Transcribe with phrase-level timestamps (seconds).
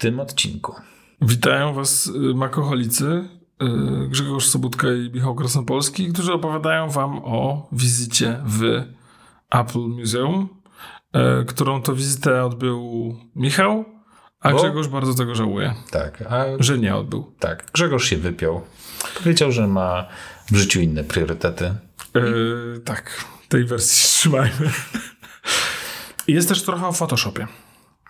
[0.00, 0.74] tym odcinku.
[1.22, 3.04] Witają Was y, makoholicy
[3.62, 8.82] y, Grzegorz Sobutka i Michał Krasnopolski, którzy opowiadają Wam o wizycie w
[9.50, 10.48] Apple Museum,
[11.42, 13.84] y, którą to wizytę odbył Michał,
[14.40, 17.32] a Bo- Grzegorz bardzo tego żałuje, Tak, a że nie odbył.
[17.38, 18.60] tak, Grzegorz się wypiął.
[19.18, 20.06] Powiedział, że ma
[20.50, 21.74] w życiu inne priorytety.
[22.16, 24.70] Y, tak, tej wersji trzymajmy.
[26.28, 27.46] Jest też trochę o Photoshopie.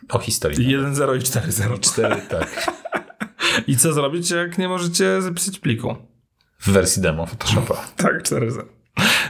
[0.09, 0.77] O historii.
[0.77, 1.81] 1.0 i 4.0.
[1.81, 2.73] Cztery, tak.
[3.67, 5.97] I co zrobić, jak nie możecie zapisać pliku?
[6.59, 7.75] W wersji demo Photoshopa.
[7.97, 8.63] Tak, 4.0.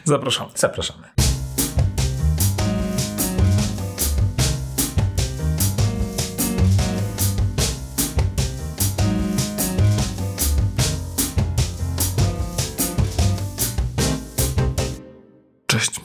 [0.04, 0.48] Zapraszam.
[0.54, 1.08] Zapraszamy.
[15.66, 16.00] Cześć.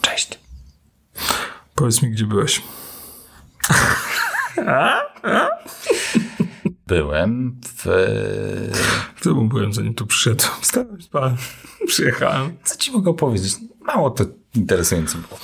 [0.00, 0.38] Cześć.
[1.74, 2.62] Powiedz mi, gdzie byłeś.
[6.86, 7.84] Byłem w...
[9.16, 10.50] W tym byłem, zanim tu przyszedłem.
[10.62, 11.36] Stałem, spałem.
[11.86, 12.56] Przyjechałem.
[12.64, 13.56] Co ci mogę powiedzieć?
[13.80, 15.40] Mało to interesujące było.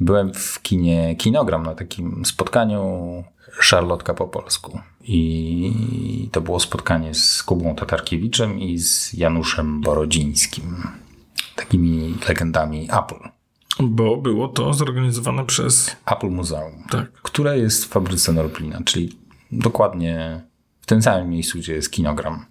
[0.00, 3.24] Byłem w kinie Kinogram na takim spotkaniu
[3.60, 4.80] Szarlotka po polsku.
[5.02, 10.88] I to było spotkanie z Kubą Tatarkiewiczem i z Januszem Borodzińskim.
[11.56, 13.33] Takimi legendami Apple.
[13.80, 15.96] Bo było to zorganizowane przez...
[16.06, 16.84] Apple Muzeum.
[16.90, 17.12] Tak.
[17.12, 19.18] które jest w fabryce Norplina, czyli
[19.52, 20.40] dokładnie
[20.80, 22.46] w tym samym miejscu, gdzie jest kinogram.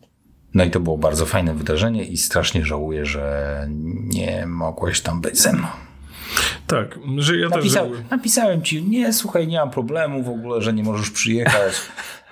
[0.53, 3.67] No i to było bardzo fajne wydarzenie i strasznie żałuję, że
[4.13, 5.67] nie mogłeś tam być ze mną.
[6.67, 8.03] Tak, że ja też Napisał, żałuję.
[8.11, 11.73] napisałem ci, nie, słuchaj, nie mam problemu w ogóle, że nie możesz przyjechać.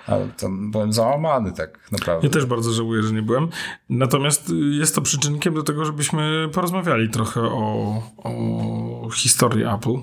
[0.06, 2.26] Ale to byłem załamany tak naprawdę.
[2.26, 3.48] Ja też bardzo żałuję, że nie byłem.
[3.88, 9.94] Natomiast jest to przyczynkiem do tego, żebyśmy porozmawiali trochę o, o historii Apple.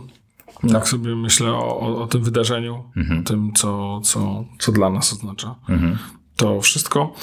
[0.64, 0.74] No.
[0.74, 2.84] Tak sobie myślę o, o, o tym wydarzeniu,
[3.22, 5.56] o tym, co, co, co dla nas oznacza.
[6.36, 7.14] To wszystko.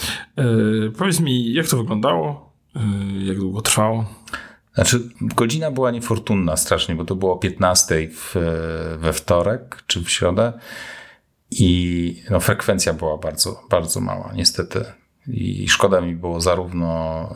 [0.86, 2.52] Y, powiedz mi, jak to wyglądało?
[2.76, 4.04] Y, jak długo trwało?
[4.74, 8.34] Znaczy, godzina była niefortunna strasznie, bo to było o 15 w,
[8.98, 10.52] we wtorek czy w środę
[11.50, 14.84] i no, frekwencja była bardzo, bardzo mała, niestety.
[15.28, 17.30] I szkoda mi było zarówno,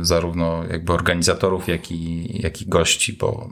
[0.00, 3.50] y, zarówno jakby organizatorów, jak i, jak i gości, bo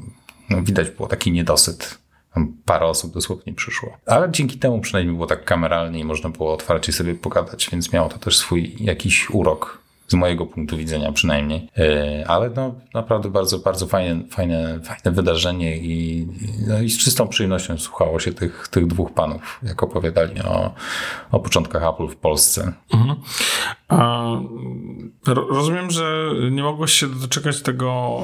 [0.50, 1.98] no, widać było taki niedosyt.
[2.34, 3.96] Tam parę osób dosłownie przyszło.
[4.06, 8.08] Ale dzięki temu przynajmniej było tak kameralnie i można było otwarcie sobie pogadać, więc miało
[8.08, 9.79] to też swój jakiś urok
[10.10, 11.68] z mojego punktu widzenia przynajmniej.
[11.76, 16.26] Yy, Ale no, naprawdę bardzo, bardzo fajne, fajne, fajne wydarzenie i,
[16.68, 20.74] no, i z czystą przyjemnością słuchało się tych, tych dwóch panów, jak opowiadali o,
[21.30, 22.72] o początkach Apple w Polsce.
[25.26, 28.20] Ro- rozumiem, że nie mogłeś się doczekać tego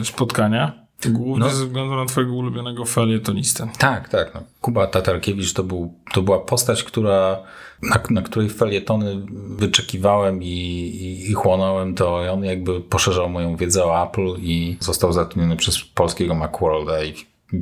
[0.00, 0.84] y, spotkania.
[1.08, 1.50] Głównie No.
[1.50, 3.68] ze względu na twojego ulubionego felietonistę.
[3.78, 4.34] Tak, tak.
[4.34, 4.42] No.
[4.60, 7.42] Kuba Tatarkiewicz to, był, to była postać, która,
[7.90, 13.84] na, na której felietony wyczekiwałem i, i, i chłonąłem, to on jakby poszerzał moją wiedzę
[13.84, 17.14] o Apple i został zatrudniony przez polskiego Macworlda i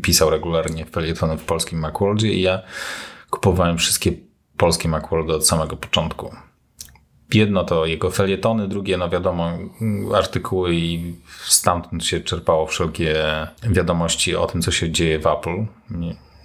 [0.03, 2.62] pisał regularnie felietony w polskim Macworldzie i ja
[3.31, 4.12] kupowałem wszystkie
[4.56, 6.37] polskie Macworldy od samego początku.
[7.34, 9.50] Jedno to jego felietony, drugie, no wiadomo,
[10.15, 13.15] artykuły i stamtąd się czerpało wszelkie
[13.62, 15.66] wiadomości o tym, co się dzieje w Apple.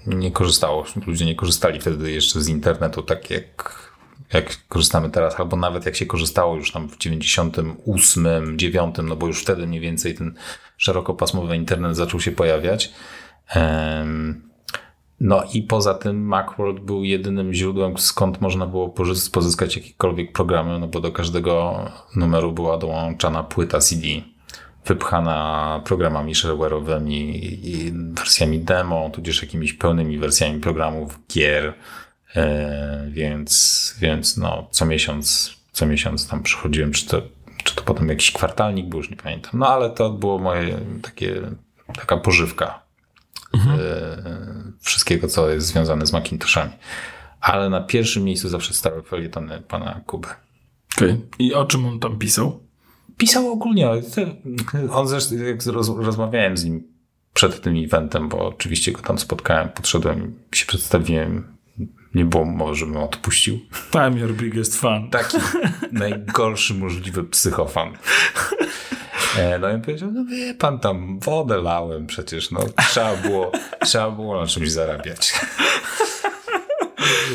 [0.08, 3.80] Nie, korzystało, ludzie nie korzystali wtedy jeszcze z internetu tak jak,
[4.34, 9.28] jak korzystamy teraz, albo nawet jak się korzystało już tam w 98, 9, no bo
[9.28, 10.36] już wtedy mniej więcej ten
[10.78, 12.94] szerokopasmowy internet zaczął się pojawiać.
[15.20, 20.80] No i poza tym Macworld był jedynym źródłem, skąd można było pozy- pozyskać jakiekolwiek programy,
[20.80, 21.80] no bo do każdego
[22.16, 24.08] numeru była dołączana płyta CD,
[24.88, 31.74] wypchana programami shareware'owymi i wersjami demo, tudzież jakimiś pełnymi wersjami programów, gier,
[32.36, 37.22] e, więc, więc no co miesiąc, co miesiąc tam przychodziłem, czy to,
[37.64, 41.42] czy to potem jakiś kwartalnik był, już nie pamiętam, no ale to było moje takie,
[41.96, 42.82] taka pożywka
[43.54, 44.24] e,
[44.80, 46.72] wszystkiego, co jest związane z Macintoshami.
[47.42, 50.28] Ale na pierwszym miejscu zawsze stały felietony pana Kuby.
[50.98, 51.22] Okay.
[51.40, 52.67] I o czym on tam pisał?
[53.18, 53.90] Pisał ogólnie.
[54.92, 56.84] On zresztą, jak roz, rozmawiałem z nim
[57.34, 61.58] przed tym eventem, bo oczywiście go tam spotkałem, podszedłem, się przedstawiłem.
[62.16, 63.60] Nie było mowy, żebym odpuścił.
[63.92, 65.10] I'm your biggest fan.
[65.10, 65.38] Taki
[65.92, 67.98] najgorszy możliwy psychofan.
[69.38, 72.60] E, No i on powiedział, no wie pan tam, wodę lałem przecież, no
[72.90, 73.52] trzeba było,
[73.86, 75.34] trzeba było na czymś zarabiać.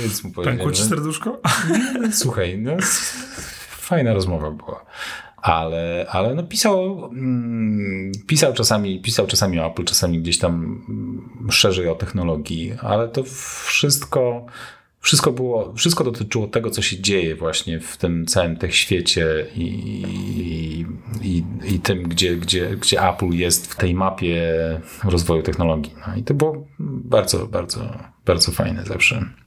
[0.02, 1.40] Więc mu powiedziałem, Pękło ci no, serduszko?
[2.12, 2.72] Słuchaj, no
[3.70, 4.84] fajna rozmowa była.
[5.42, 11.50] Ale, ale no pisał, mm, pisał, czasami, pisał czasami o Apple, czasami gdzieś tam mm,
[11.50, 13.22] szerzej o technologii, ale to
[13.64, 14.46] wszystko,
[15.00, 20.86] wszystko było, wszystko dotyczyło tego, co się dzieje właśnie w tym całym tech świecie i,
[21.22, 24.40] i, i tym, gdzie, gdzie, gdzie Apple jest w tej mapie
[25.04, 25.94] rozwoju technologii.
[26.06, 29.41] No i to było bardzo, bardzo, bardzo fajne zawsze.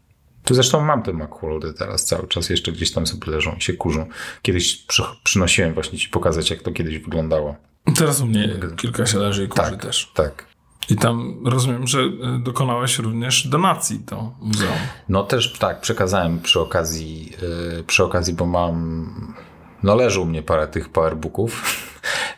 [0.46, 3.74] Tu zresztą mam te Macworldy teraz cały czas, jeszcze gdzieś tam sobie leżą i się
[3.74, 4.06] kurzą.
[4.42, 7.56] Kiedyś przy, przynosiłem właśnie ci pokazać, jak to kiedyś wyglądało.
[7.98, 9.82] Teraz u mnie kilka się leży i kurzy Tak.
[9.82, 10.12] też.
[10.14, 10.46] Tak.
[10.90, 12.14] I tam rozumiem, że y,
[12.44, 14.72] dokonałeś również donacji do muzeum.
[15.10, 17.32] No też tak, przekazałem przy okazji,
[17.78, 19.36] yy, przy okazji, bo mam,
[19.84, 21.64] no leży u mnie parę tych powerbooków,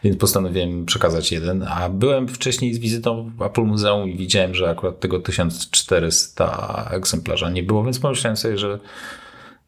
[0.04, 4.70] więc postanowiłem przekazać jeden, a byłem wcześniej z wizytą w Apple Muzeum i widziałem, że
[4.70, 8.80] akurat tego 1400 egzemplarza nie było, więc pomyślałem sobie, że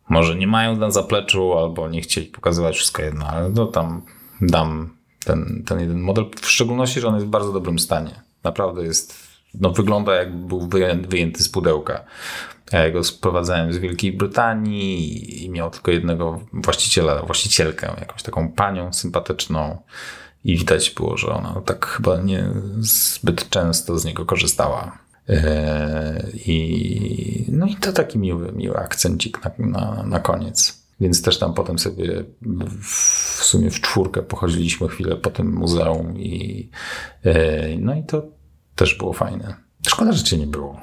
[0.10, 4.02] może nie mają na zapleczu, albo nie chcieli pokazywać wszystko jedno, ale no tam
[4.42, 4.90] dam
[5.26, 8.22] ten, ten jeden model, w szczególności, że on jest w bardzo dobrym stanie.
[8.44, 12.04] Naprawdę jest, no wygląda jakby był wyję- wyjęty z pudełka.
[12.72, 18.94] Ja go sprowadzałem z Wielkiej Brytanii i miał tylko jednego właściciela, właścicielkę, jakąś taką panią
[18.94, 19.78] sympatyczną
[20.44, 22.46] i widać było, że ona tak chyba nie
[22.80, 24.98] zbyt często z niego korzystała.
[25.30, 30.84] Eee, I, no i to taki miły, miły akcencik na, na, na koniec.
[31.00, 32.86] Więc też tam potem sobie w,
[33.40, 36.70] w sumie w czwórkę pochodziliśmy chwilę po tym muzeum i
[37.24, 38.39] e, no i to
[38.80, 39.56] też było fajne.
[39.88, 40.80] Szkoda, że cię nie było.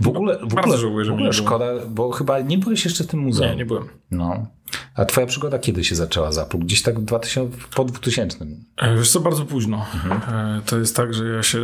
[0.00, 3.06] W ogóle, w ogóle, żałuję, że w ogóle szkoda, bo chyba nie byłeś jeszcze w
[3.06, 3.50] tym muzeum.
[3.50, 3.88] Nie, nie byłem.
[4.10, 4.46] No.
[4.94, 6.58] A twoja przygoda kiedy się zaczęła z Apple?
[6.58, 8.46] Gdzieś tak w 2000, po 2000.
[8.76, 9.86] E, Wiesz co, bardzo późno.
[10.28, 11.58] E, To jest tak, że ja się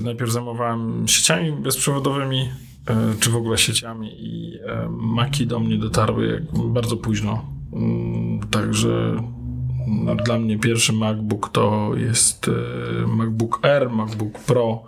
[0.00, 2.50] najpierw zajmowałem sieciami bezprzewodowymi,
[2.86, 7.44] e, czy w ogóle sieciami i e, Maki do mnie dotarły bardzo późno.
[7.72, 9.22] Mm, Także
[9.86, 14.82] no, dla mnie pierwszy MacBook to jest e, MacBook Air, MacBook Pro,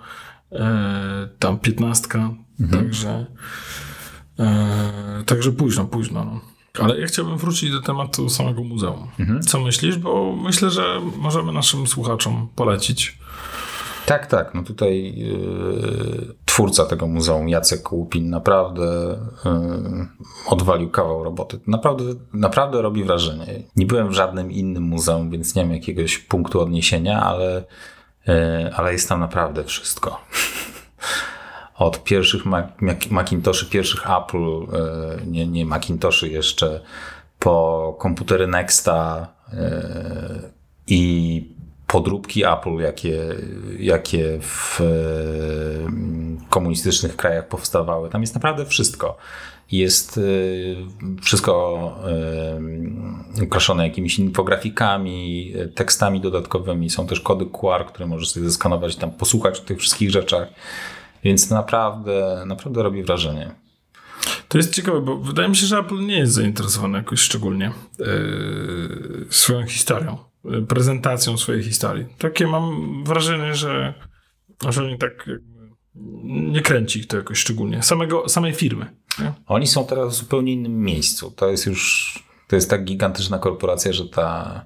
[0.52, 2.08] e, tam 15,
[2.72, 3.26] także
[4.38, 6.24] e, także późno, późno.
[6.24, 6.40] No.
[6.84, 9.08] Ale ja chciałbym wrócić do tematu samego muzeum.
[9.46, 9.96] Co myślisz?
[9.96, 13.18] Bo myślę, że możemy naszym słuchaczom polecić.
[14.06, 14.54] Tak, tak.
[14.54, 18.84] No tutaj yy, twórca tego muzeum, Jacek Łupin, naprawdę
[19.44, 20.06] yy,
[20.46, 21.60] odwalił kawał roboty.
[21.66, 23.62] Naprawdę, naprawdę robi wrażenie.
[23.76, 27.64] Nie byłem w żadnym innym muzeum, więc nie mam jakiegoś punktu odniesienia, ale,
[28.26, 30.20] yy, ale jest tam naprawdę wszystko.
[31.78, 36.80] Od pierwszych Mac, Mac, Macintoshy, pierwszych Apple, yy, nie, nie Macintoshy jeszcze,
[37.38, 39.58] po komputery Nexta yy,
[40.86, 41.55] i
[41.86, 43.18] podróbki Apple, jakie,
[43.78, 44.84] jakie w e,
[46.50, 48.10] komunistycznych krajach powstawały.
[48.10, 49.16] Tam jest naprawdę wszystko.
[49.72, 50.22] Jest e,
[51.22, 51.78] wszystko
[53.38, 56.90] e, ukraszone jakimiś infografikami, e, tekstami dodatkowymi.
[56.90, 60.48] Są też kody QR, które możesz sobie zeskanować i tam posłuchać o tych wszystkich rzeczach.
[61.24, 63.54] Więc naprawdę, naprawdę robi wrażenie.
[64.48, 69.26] To jest ciekawe, bo wydaje mi się, że Apple nie jest zainteresowany jakoś szczególnie yy,
[69.30, 70.18] swoją historią,
[70.68, 72.06] prezentacją swojej historii.
[72.18, 73.94] Takie mam wrażenie, że,
[74.68, 75.30] że oni tak
[76.24, 77.82] nie kręci to jakoś szczególnie.
[77.82, 78.86] Samego, samej firmy.
[79.18, 79.32] Nie?
[79.46, 81.30] Oni są teraz w zupełnie innym miejscu.
[81.30, 82.14] To jest już,
[82.48, 84.64] to jest tak gigantyczna korporacja, że ta,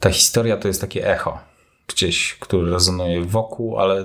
[0.00, 1.38] ta historia to jest takie echo
[1.88, 4.04] gdzieś, które rezonuje wokół, ale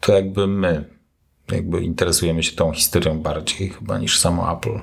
[0.00, 0.96] to jakby my
[1.52, 4.80] jakby interesujemy się tą historią bardziej chyba niż samo Apple.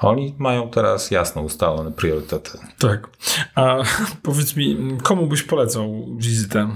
[0.00, 2.58] Oni mają teraz jasno ustalone priorytety.
[2.78, 3.08] Tak.
[3.54, 3.76] A
[4.22, 6.68] powiedz mi, komu byś polecał wizytę?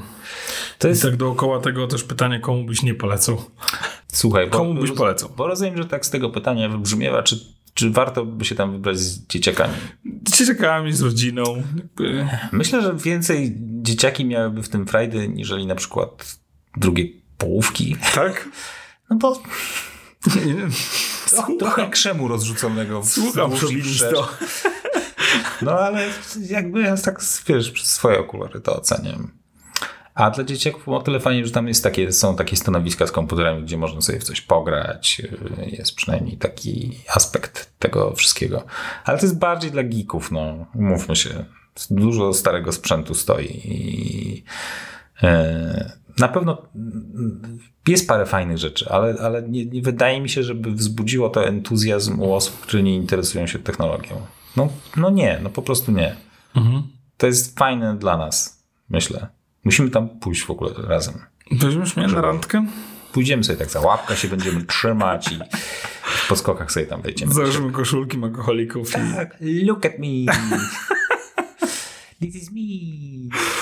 [0.79, 3.43] To I jest, tak dookoła tego też pytanie, komu byś nie polecał?
[4.13, 5.31] słuchaj, bo, Komu byś polecał?
[5.37, 7.39] Bo rozumiem, że tak z tego pytania wybrzmiewa, czy,
[7.75, 9.75] czy warto by się tam wybrać z dzieciakami.
[10.23, 11.63] Dzieciakami, z rodziną.
[12.53, 16.39] Myślę, że więcej dzieciaki miałyby w tym frajdy, niżeli na przykład
[16.77, 17.05] drugie
[17.39, 17.97] połówki.
[18.15, 18.49] Tak?
[19.11, 19.43] No bo
[21.49, 21.59] Wiem.
[21.59, 24.29] trochę, krzemu rozrzuconego w Słucham, szowinisto.
[25.63, 26.09] No ale
[26.41, 29.31] jakby ja tak, wiesz, przez swoje okulary to oceniam.
[30.15, 33.63] A dla dzieciaków o tyle fajnie, że tam jest takie, są takie stanowiska z komputerami,
[33.63, 35.23] gdzie można sobie w coś pograć.
[35.67, 38.65] Jest przynajmniej taki aspekt tego wszystkiego.
[39.05, 40.67] Ale to jest bardziej dla geeków, no.
[40.75, 41.45] Umówmy się.
[41.91, 44.45] Dużo starego sprzętu stoi i
[45.23, 46.63] e, na pewno
[47.89, 52.21] jest parę fajnych rzeczy, ale, ale nie, nie wydaje mi się, żeby wzbudziło to entuzjazm
[52.21, 54.21] u osób, które nie interesują się technologią.
[54.57, 56.17] No, no nie, no po prostu nie.
[56.57, 56.83] Mhm.
[57.17, 59.27] To jest fajne dla nas, myślę.
[59.65, 61.15] Musimy tam pójść w ogóle razem.
[61.51, 62.67] Weźmiesz mnie na randkę?
[63.13, 65.39] Pójdziemy sobie tak za łapkę się będziemy trzymać i
[66.29, 67.35] po skokach sobie tam wejdziemy.
[67.35, 69.15] Założymy koszulki alkoholików i...
[69.15, 70.07] Tak, look at me.
[72.21, 73.61] This is me.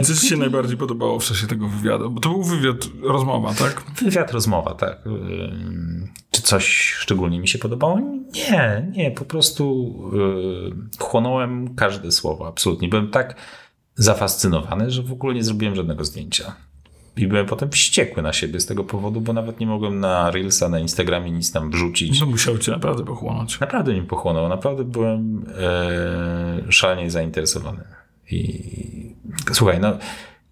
[0.00, 2.10] I co ci się najbardziej podobało w czasie tego wywiadu?
[2.10, 3.82] Bo to był wywiad, rozmowa, tak?
[4.02, 4.98] Wywiad, rozmowa, tak.
[6.30, 8.00] Czy coś szczególnie mi się podobało?
[8.32, 9.94] Nie, nie, po prostu
[10.98, 12.88] chłonąłem każde słowo, absolutnie.
[12.88, 13.36] Byłem tak
[13.94, 16.54] zafascynowany, że w ogóle nie zrobiłem żadnego zdjęcia.
[17.16, 20.68] I byłem potem wściekły na siebie z tego powodu, bo nawet nie mogłem na Reelsa,
[20.68, 22.20] na Instagramie nic tam wrzucić.
[22.20, 23.60] No musiał cię naprawdę pochłonąć.
[23.60, 24.48] Naprawdę nie pochłonął.
[24.48, 27.84] Naprawdę byłem e, szalenie zainteresowany.
[28.32, 29.16] I
[29.52, 29.98] słuchaj, no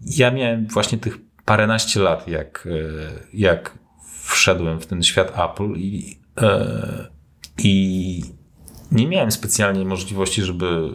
[0.00, 3.78] ja miałem właśnie tych paręnaście lat, jak, e, jak
[4.25, 7.08] wszedłem w ten świat Apple i, e,
[7.58, 8.23] i
[8.92, 10.90] nie miałem specjalnie możliwości, żeby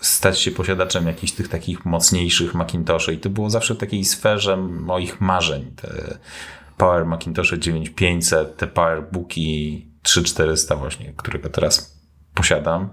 [0.00, 4.56] stać się posiadaczem jakichś tych takich mocniejszych Macintoshy i to było zawsze w takiej sferze
[4.56, 5.72] moich marzeń.
[5.76, 6.18] Te
[6.76, 12.00] Power Macintoshe 9500, te Powerbooki 3400 właśnie, którego teraz
[12.34, 12.88] posiadam.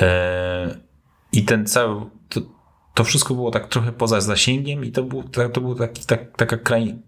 [0.00, 0.91] E,
[1.32, 2.40] I ten cały, to,
[2.94, 5.22] to, wszystko było tak trochę poza zasięgiem i to był,
[5.52, 6.58] to był taki, tak, taka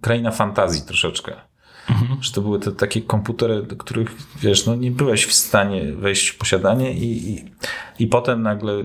[0.01, 1.33] kraina fantazji troszeczkę.
[1.91, 2.23] Mhm.
[2.23, 4.09] Że to były te takie komputery, do których,
[4.41, 7.45] wiesz, no nie byłeś w stanie wejść w posiadanie i, i,
[7.99, 8.85] i potem nagle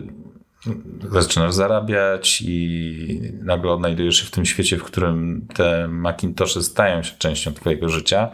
[1.12, 7.16] zaczynasz zarabiać i nagle odnajdujesz się w tym świecie, w którym te Macintoshy stają się
[7.18, 8.30] częścią twojego życia.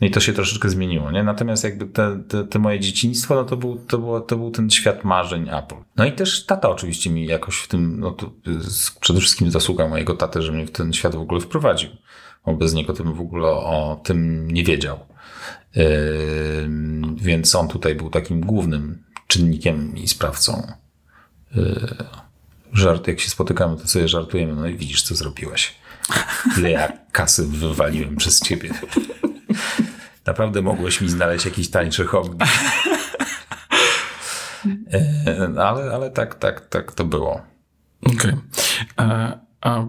[0.00, 1.22] I to się troszeczkę zmieniło, nie?
[1.22, 4.70] Natomiast jakby te, te, te, moje dzieciństwo, no to był, to, było, to był ten
[4.70, 5.74] świat marzeń Apple.
[5.96, 8.30] No i też tata oczywiście mi jakoś w tym, no to
[9.00, 11.90] przede wszystkim zasługa mojego taty, że mnie w ten świat w ogóle wprowadził.
[12.46, 14.98] Bo bez niego to bym w ogóle o tym nie wiedział.
[15.76, 15.84] Yy,
[17.16, 20.72] więc on tutaj był takim głównym czynnikiem i sprawcą
[21.56, 21.94] Y,
[22.72, 24.54] żart, jak się spotykamy, to sobie żartujemy.
[24.54, 25.74] No i widzisz, co zrobiłeś.
[26.58, 28.70] Ile ja kasy wywaliłem przez ciebie.
[30.26, 32.44] Naprawdę mogłeś mi znaleźć jakiś tańszy hobby.
[34.66, 37.42] Y, ale, ale tak, tak, tak to było.
[38.02, 38.16] Okej.
[38.16, 38.36] Okay.
[38.96, 39.86] A, a y,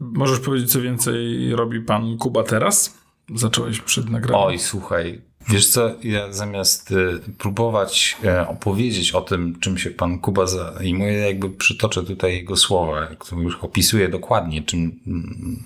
[0.00, 2.98] możesz powiedzieć, co więcej robi pan Kuba teraz?
[3.34, 4.46] Zacząłeś przed nagraniem.
[4.46, 10.18] Oj, słuchaj, Wiesz co, ja zamiast y, próbować e, opowiedzieć o tym, czym się pan
[10.18, 15.64] Kuba zajmuje, jakby przytoczę tutaj jego słowa, które już opisuje dokładnie, czym, mm,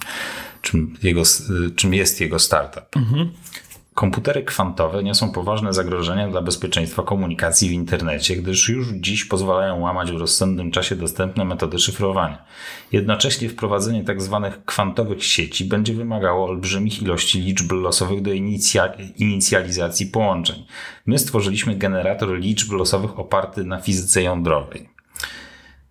[0.62, 2.96] czym, jego, y, czym jest jego startup.
[2.96, 3.30] Mhm.
[3.94, 10.12] Komputery kwantowe niosą poważne zagrożenia dla bezpieczeństwa komunikacji w internecie, gdyż już dziś pozwalają łamać
[10.12, 12.44] w rozsądnym czasie dostępne metody szyfrowania.
[12.92, 14.40] Jednocześnie wprowadzenie tzw.
[14.42, 18.86] Tak kwantowych sieci będzie wymagało olbrzymich ilości liczb losowych do inicja
[19.16, 20.66] inicjalizacji połączeń.
[21.06, 24.88] My stworzyliśmy generator liczb losowych oparty na fizyce jądrowej.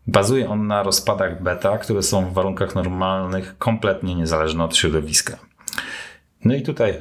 [0.08, 5.53] Bazuje on na rozpadach beta, które są w warunkach normalnych kompletnie niezależne od środowiska.
[6.46, 6.96] No i tutaj y,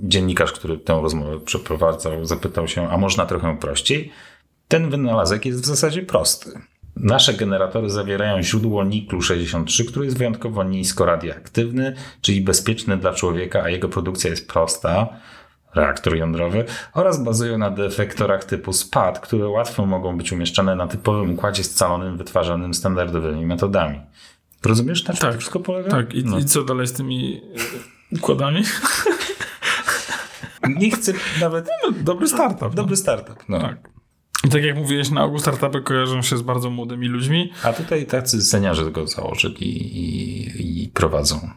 [0.00, 4.12] dziennikarz, który tę rozmowę przeprowadzał, zapytał się, a można trochę prościej?
[4.68, 6.60] Ten wynalazek jest w zasadzie prosty.
[6.96, 13.62] Nasze generatory zawierają źródło niklu 63, który jest wyjątkowo nisko radioaktywny, czyli bezpieczny dla człowieka,
[13.62, 15.08] a jego produkcja jest prosta,
[15.74, 21.30] reaktor jądrowy, oraz bazują na defektorach typu SPAD, które łatwo mogą być umieszczane na typowym
[21.30, 24.00] układzie scalonym wytwarzanym standardowymi metodami.
[24.64, 25.90] Rozumiesz, na czym tak, to wszystko polega?
[25.90, 26.38] Tak, i, no.
[26.38, 27.40] i co dalej z tymi
[28.12, 28.62] układami.
[30.78, 31.68] Nie chcę nawet.
[31.84, 32.74] No, dobry startup.
[32.74, 32.96] Dobry no.
[32.96, 33.44] startup.
[33.48, 33.60] No.
[33.60, 33.90] Tak.
[34.44, 37.52] I tak jak mówiłeś, na ogół startupy kojarzą się z bardzo młodymi ludźmi.
[37.62, 41.50] A tutaj tacy seniorzy go założyli i, i prowadzą.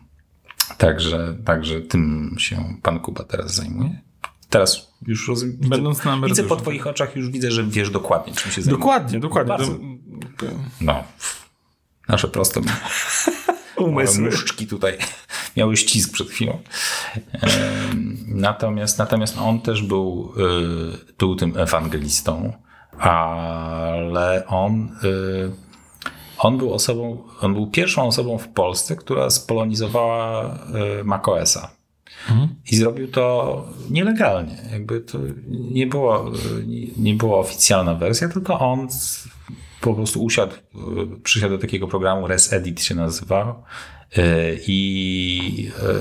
[0.77, 4.01] Także, także tym się pan Kuba teraz zajmuje.
[4.49, 5.57] Teraz już rozumiem.
[5.59, 8.79] Będąc na Widzę po twoich oczach, już widzę, że wiesz dokładnie, czym się zajmuje.
[8.79, 9.49] Dokładnie, dokładnie.
[9.49, 9.79] Bardzo.
[10.81, 11.03] No.
[12.07, 12.61] Nasze proste
[13.77, 14.23] umysły.
[14.23, 14.97] Muszczki tutaj
[15.57, 16.59] miały ścisk przed chwilą.
[18.27, 22.53] Natomiast, natomiast on też był, y, był tym ewangelistą,
[22.99, 25.51] ale on, y,
[26.37, 30.45] on był osobą, on był pierwszą osobą w Polsce, która spolonizowała
[30.99, 31.69] y, macOSa.
[32.29, 32.55] Mhm.
[32.71, 34.57] I zrobił to nielegalnie.
[34.71, 35.17] Jakby to
[35.49, 36.31] nie było,
[36.97, 38.87] nie była oficjalna wersja, tylko on
[39.81, 40.55] po prostu usiadł,
[41.23, 43.55] przysiadł do takiego programu, ResEdit się nazywał
[44.67, 45.97] i, e,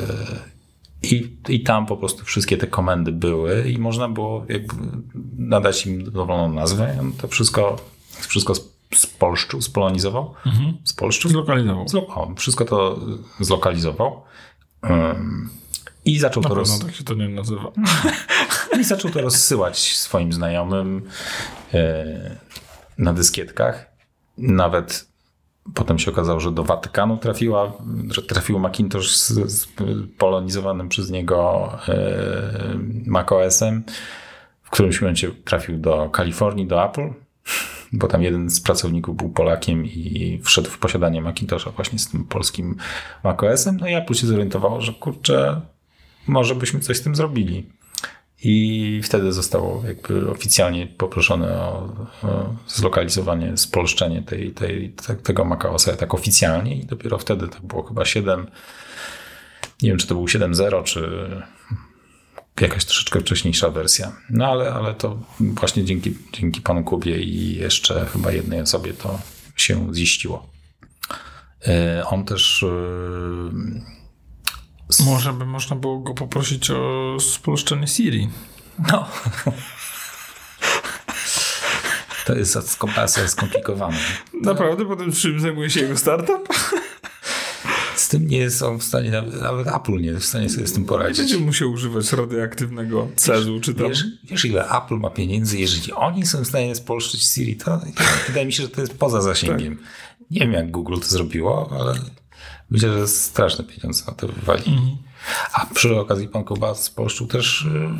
[1.02, 4.46] i, i tam po prostu wszystkie te komendy były i można było
[5.38, 6.96] nadać im dowolną nazwę.
[7.00, 7.76] On to wszystko,
[8.28, 8.54] wszystko
[8.94, 10.34] spolszczył, spolonizował.
[10.46, 10.76] Mhm.
[10.84, 11.30] Spolszczył?
[11.30, 11.84] Zlokalizował.
[11.84, 13.00] Zlo- wszystko to
[13.40, 14.22] zlokalizował.
[14.82, 15.50] Um,
[16.04, 16.78] I zaczął Na to roz...
[16.78, 17.72] tak się to nie nazywa.
[18.80, 21.02] I zaczął to rozsyłać swoim znajomym.
[21.74, 22.36] E,
[22.98, 23.86] na dyskietkach.
[24.38, 25.08] Nawet
[25.74, 27.72] potem się okazało, że do Watykanu trafiła,
[28.10, 29.66] że trafił Macintosh z, z
[30.18, 33.82] polonizowanym przez niego e, macOS-em.
[34.62, 37.08] W którymś momencie trafił do Kalifornii, do Apple.
[37.92, 42.24] bo tam jeden z pracowników był Polakiem i wszedł w posiadanie Macintosha właśnie z tym
[42.24, 42.76] polskim
[43.24, 43.76] macOS-em.
[43.76, 45.60] No i Apple się zorientowało, że kurczę,
[46.26, 47.66] może byśmy coś z tym zrobili.
[48.42, 51.92] I wtedy zostało jakby oficjalnie poproszone o,
[52.22, 57.82] o zlokalizowanie, spolszczenie tej, tej, te, tego macOSa tak oficjalnie i dopiero wtedy to było
[57.82, 58.46] chyba 7,
[59.82, 61.10] nie wiem czy to był 7.0 czy
[62.60, 64.12] jakaś troszeczkę wcześniejsza wersja.
[64.30, 69.20] No ale, ale to właśnie dzięki, dzięki panu Kubie i jeszcze chyba jednej osobie to
[69.56, 70.46] się ziściło.
[71.66, 73.97] E, on też e,
[75.04, 78.28] Może by można było go poprosić o spolszczenie Siri.
[78.92, 79.08] No.
[82.26, 83.96] To jest skopasja skomplikowane.
[84.42, 84.84] Naprawdę?
[84.84, 86.48] Potem czym zajmuje się jego startup?
[87.96, 90.72] Z tym nie jest on w stanie, nawet, Apple nie jest w stanie sobie z
[90.72, 91.18] tym poradzić.
[91.18, 93.88] Będzie musiał używać radioaktywnego cezu, czy tam...
[93.88, 97.80] Wiesz, wiesz, ile Apple ma pieniędzy, jeżeli oni są w stanie spolszczyć Siri, to
[98.26, 99.76] wydaje mi się, że to jest poza zasięgiem.
[99.76, 99.86] Tak.
[100.30, 101.94] Nie wiem, jak Google to zrobiło, ale
[102.70, 104.72] myślę, że straszne pieniądze na to wywali.
[104.72, 104.96] Mhm.
[105.52, 107.90] A przy okazji pan Kuba spolszczył też y,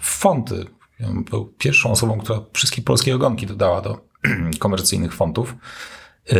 [0.00, 0.66] fonty.
[1.06, 4.00] On był pierwszą osobą, która wszystkie polskie ogonki dodała do
[4.58, 5.54] komercyjnych fontów.
[6.32, 6.36] Y,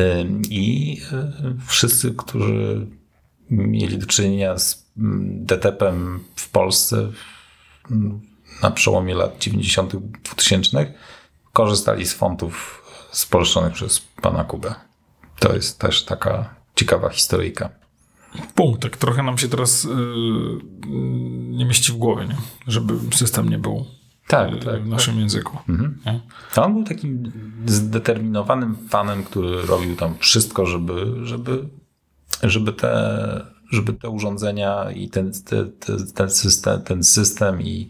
[0.50, 2.86] I y, wszyscy, którzy
[3.50, 7.12] mieli do czynienia z mm, DTP-em w Polsce
[8.62, 9.96] na przełomie lat 90.
[9.96, 10.94] 2000
[11.52, 14.74] korzystali z fontów spolszczonych przez pana Kubę.
[15.38, 17.77] To jest też taka ciekawa historyjka.
[18.54, 18.82] Punkt.
[18.82, 19.90] Tak trochę nam się teraz yy,
[21.48, 22.36] nie mieści w głowie, nie?
[22.66, 23.84] żeby system nie był
[24.26, 25.20] tak, yy, tak, w naszym tak.
[25.20, 25.58] języku.
[25.68, 25.98] Mhm.
[26.56, 27.32] On był takim
[27.66, 31.68] zdeterminowanym fanem, który robił tam wszystko, żeby, żeby
[32.42, 37.88] żeby te, żeby te urządzenia i ten, te, te, ten, system, ten system i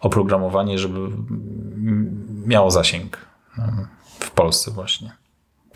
[0.00, 0.98] oprogramowanie, żeby
[2.46, 3.18] miało zasięg
[3.58, 3.64] no,
[4.18, 5.12] w Polsce właśnie.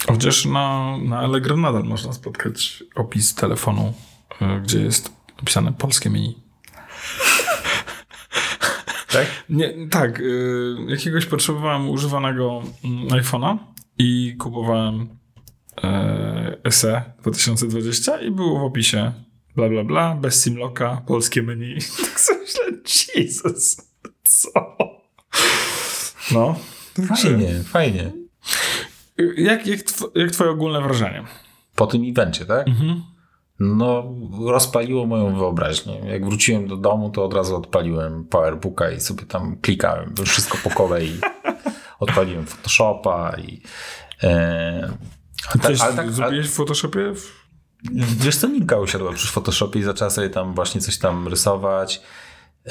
[0.09, 3.95] Chociaż na, na Allegro nadal można spotkać opis telefonu,
[4.43, 5.12] y, gdzie jest
[5.43, 6.35] opisane polskie menu.
[9.12, 9.27] Tak?
[9.49, 10.21] Nie, tak.
[10.21, 13.57] Y, jakiegoś potrzebowałem używanego mm, iPhone'a
[13.99, 15.09] i kupowałem
[16.71, 19.12] SE 2020 i było w opisie
[19.57, 21.79] bla bla bla, bez simloka, polskie menu.
[22.05, 22.64] Tak sobie myślę,
[23.16, 23.77] Jesus,
[24.25, 24.77] co?
[26.33, 26.57] No.
[27.07, 28.12] Fajnie, fajnie.
[29.37, 31.24] Jak, jak, tw jak twoje ogólne wrażenie?
[31.74, 32.68] Po tym evencie, tak?
[32.68, 33.02] Mhm.
[33.61, 34.14] No,
[34.46, 36.00] rozpaliło moją wyobraźnię.
[36.07, 40.14] Jak wróciłem do domu, to od razu odpaliłem PowerBooka i sobie tam klikałem.
[40.24, 41.12] Wszystko po kolei.
[42.00, 43.62] Odpaliłem Photoshopa i
[44.22, 44.92] e,
[45.54, 47.12] a tak, ale tak, zrobiłeś w Photoshopie?
[47.94, 52.02] Wiesz co, Ninka usiadła przy Photoshopie i zaczęła sobie tam właśnie coś tam rysować.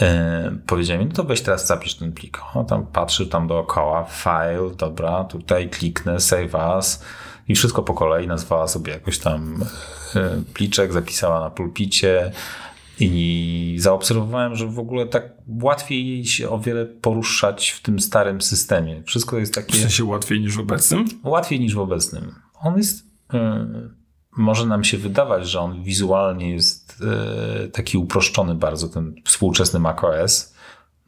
[0.02, 2.40] E, powiedziałem, no to weź teraz zapisz ten plik.
[2.54, 7.04] On tam patrzy tam dookoła, file, dobra, tutaj kliknę, save as
[7.48, 9.64] i wszystko po kolei nazwała sobie jakoś tam
[10.16, 12.32] e, pliczek, zapisała na pulpicie
[13.00, 15.24] i zaobserwowałem, że w ogóle tak
[15.62, 19.04] łatwiej jej się o wiele poruszać w tym starym systemie.
[19.06, 19.74] Wszystko jest takie...
[19.74, 21.06] W sensie łatwiej niż w obecnym?
[21.24, 23.68] Łatwiej niż w obecnym on jest, e,
[24.38, 27.04] może nam się wydawać, że on wizualnie jest
[27.64, 30.54] e, taki uproszczony bardzo, ten współczesny macOS,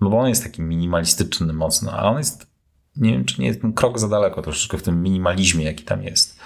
[0.02, 2.48] no bo on jest taki minimalistyczny mocno, a on jest,
[2.96, 6.04] nie wiem, czy nie jest ten krok za daleko troszeczkę w tym minimalizmie, jaki tam
[6.04, 6.39] jest.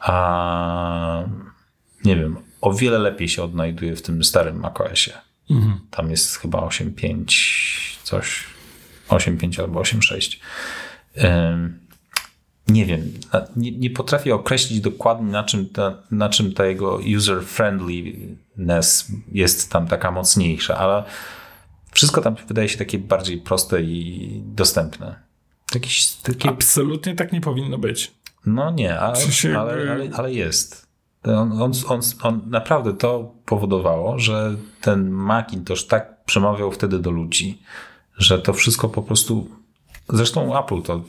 [0.00, 1.24] A
[2.04, 5.12] nie wiem, o wiele lepiej się odnajduje w tym starym macOSie.
[5.50, 5.80] Mhm.
[5.90, 8.44] Tam jest chyba 8.5 coś,
[9.08, 10.36] 8.5 albo 8.6
[12.70, 13.12] nie wiem,
[13.56, 19.86] nie, nie, potrafię określić dokładnie, na czym, ta, na czym ta jego user-friendliness jest tam
[19.86, 21.04] taka mocniejsza, ale
[21.92, 25.14] wszystko tam wydaje się takie bardziej proste i dostępne.
[25.74, 26.48] Jakieś, takie...
[26.48, 28.12] Absolutnie tak nie powinno być.
[28.46, 29.18] No nie, ale,
[29.58, 30.86] ale, ale, ale jest.
[31.24, 37.62] On, on, on, on, naprawdę to powodowało, że ten Macintosh tak przemawiał wtedy do ludzi,
[38.16, 39.59] że to wszystko po prostu
[40.12, 41.00] Zresztą Apple to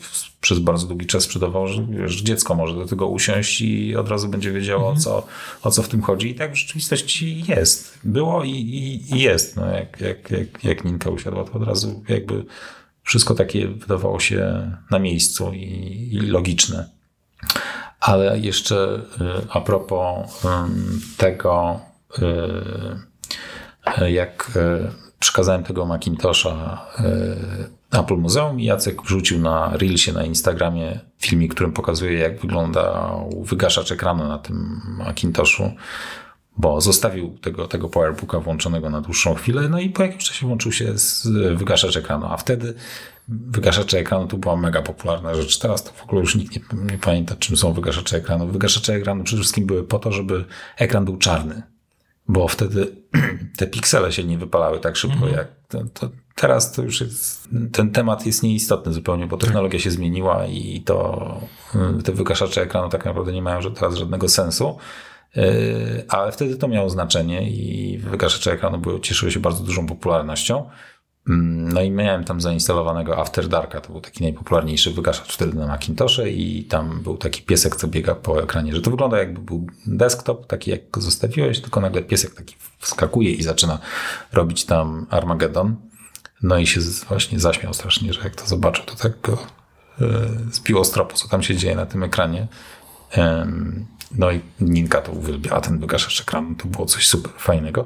[0.42, 4.30] przez bardzo długi czas sprzedawało, że wiesz, dziecko może do tego usiąść i od razu
[4.30, 4.98] będzie wiedziało, mhm.
[4.98, 5.28] o, co,
[5.64, 6.30] o co w tym chodzi.
[6.30, 8.00] I tak w rzeczywistości jest.
[8.04, 9.56] Było i, i, i jest.
[9.56, 12.46] No, jak, jak, jak, jak Ninka usiadła, to od razu jakby
[13.04, 16.90] wszystko takie wydawało się na miejscu i, i logiczne.
[18.00, 20.46] Ale jeszcze y, a propos
[21.18, 21.80] tego,
[24.02, 26.88] y, jak y, przekazałem tego Macintosha
[27.92, 33.92] Apple Muzeum i Jacek wrzucił na Reelsie na Instagramie filmik, którym pokazuje, jak wygląda wygaszacz
[33.92, 35.72] ekranu na tym Macintoshu.
[36.58, 40.72] bo zostawił tego, tego PowerBooka włączonego na dłuższą chwilę, no i po jakimś czasie włączył
[40.72, 41.28] się z
[41.58, 42.74] wygaszacz ekranu, a wtedy
[43.28, 45.60] wygaszacze ekranu to była mega popularna rzecz.
[45.60, 48.48] Teraz to w ogóle już nikt nie, nie pamięta, czym są wygaszacze ekranu.
[48.48, 50.46] Wygaszacze ekranu przede wszystkim były po to, żeby
[50.78, 51.62] ekran był czarny,
[52.28, 52.96] bo wtedy
[53.58, 55.34] te piksele się nie wypalały tak szybko Mhm.
[55.34, 59.92] jak to, to teraz to już jest, ten temat jest nieistotny zupełnie, bo technologia się
[59.92, 61.38] zmieniła i to
[62.00, 64.78] y, te wygaszacze ekranu tak naprawdę nie mają teraz żadnego sensu.
[65.38, 70.70] Y, Ale wtedy to miało znaczenie i wygaszacze ekranu były, cieszyły się bardzo dużą popularnością.
[71.30, 75.68] Mm, No i miałem tam zainstalowanego After Darka, to był taki najpopularniejszy wygaszacz wtedy na
[75.68, 79.68] Macintosze i tam był taki piesek, co biega po ekranie, że to wygląda jakby był
[79.88, 83.80] desktop, taki jak go zostawiłeś, tylko nagle piesek taki wskakuje i zaczyna
[84.34, 85.76] robić tam Armageddon.
[86.44, 89.34] No i się właśnie zaśmiał strasznie, że jak to zobaczył, to tak go
[90.02, 90.08] e,
[90.52, 92.48] zbiło z tropu, co tam się dzieje na tym ekranie.
[94.18, 97.86] No i Ninka to uwielbiała, ten wygaszacz ekranu, to było coś super fajnego.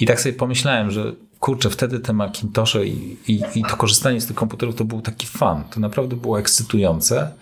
[0.00, 4.26] I tak sobie pomyślałem, że kurczę, wtedy te Macintosze i, i, i to korzystanie z
[4.26, 5.64] tych komputerów to był taki fan.
[5.64, 7.32] To naprawdę było ekscytujące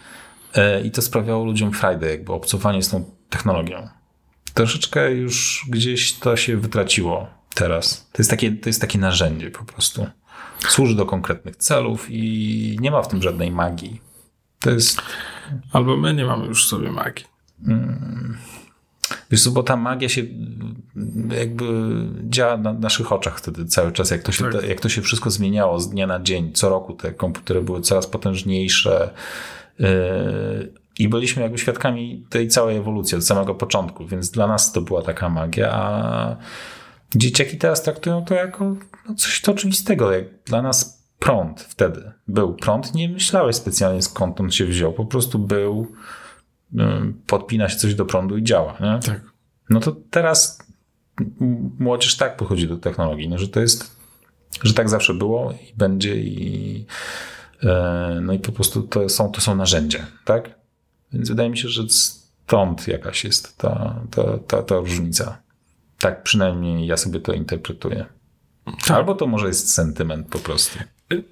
[0.54, 3.88] e, i to sprawiało ludziom frajdę, jakby obcowanie z tą technologią.
[4.54, 8.08] Troszeczkę już gdzieś to się wytraciło teraz.
[8.12, 10.06] To jest takie, to jest takie narzędzie po prostu.
[10.68, 14.00] Służy do konkretnych celów i nie ma w tym żadnej magii.
[14.60, 15.02] To jest
[15.72, 17.24] Albo my nie mamy już w sobie magii.
[19.30, 21.64] Wiesz co, bo ta magia się mm, jakby
[22.28, 24.68] działa na naszych oczach wtedy cały czas, jak to się, Tak.
[24.68, 26.52] jak to się wszystko zmieniało z dnia na dzień.
[26.52, 29.10] Co roku te komputery były coraz potężniejsze
[29.78, 29.88] yy,
[30.98, 35.02] i byliśmy jakby świadkami tej całej ewolucji od samego początku, więc dla nas to była
[35.02, 36.36] taka magia, a
[37.16, 38.76] dzieciaki teraz traktują to jako
[39.08, 40.12] no, coś to oczywistego.
[40.12, 45.04] Jak dla nas prąd wtedy był prąd, nie myślałeś specjalnie skąd on się wziął, po
[45.04, 45.92] prostu był
[47.26, 48.78] podpina się coś do prądu i działa.
[48.80, 48.98] Nie?
[49.06, 49.20] Tak.
[49.70, 50.58] No to teraz
[51.78, 53.96] młodzież tak podchodzi do technologii, no, że to jest,
[54.62, 56.86] że tak zawsze było i będzie i
[57.62, 60.60] e, no i po prostu to są, to są narzędzia, tak?
[61.12, 65.42] Więc wydaje mi się, że stąd jakaś jest ta, ta, ta, ta różnica.
[66.00, 68.06] Tak przynajmniej ja sobie to interpretuję.
[68.88, 70.78] Albo to może jest sentyment po prostu.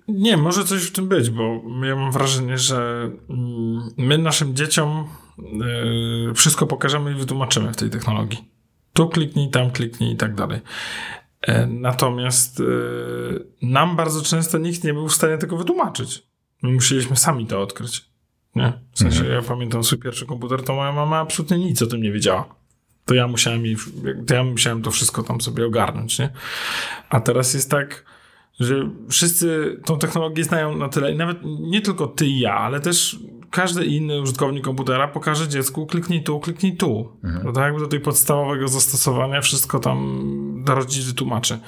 [0.08, 5.04] Nie, może coś w tym być, bo ja mam wrażenie, że mm, my naszym dzieciom
[6.30, 8.48] y, wszystko pokażemy i wytłumaczymy w tej technologii.
[8.92, 10.60] Tu kliknij, tam kliknij i tak dalej.
[11.42, 12.64] E, Natomiast y,
[13.62, 16.28] nam bardzo często nikt nie był w stanie tego wytłumaczyć.
[16.62, 18.04] My musieliśmy sami to odkryć.
[18.54, 18.72] Nie?
[18.92, 22.12] W sensie, ja pamiętam swój pierwszy komputer, to moja mama absolutnie nic o tym nie
[22.12, 22.57] wiedziała.
[23.08, 23.76] To ja musiałem, jej,
[24.26, 26.30] to ja musiałem to wszystko tam sobie ogarnąć, nie?
[27.10, 28.04] A teraz jest tak,
[28.60, 32.80] że wszyscy tą technologię znają na tyle i nawet nie tylko ty i ja, ale
[32.80, 33.18] też
[33.50, 37.12] każdy inny użytkownik komputera pokaże dziecku kliknij tu, kliknij tu.
[37.44, 41.58] No tak jakby do tej podstawowego zastosowania wszystko tam do rodzic wytłumaczy.